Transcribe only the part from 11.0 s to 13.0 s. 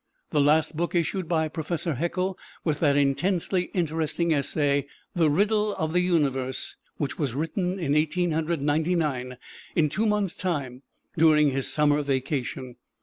during his summer vacation.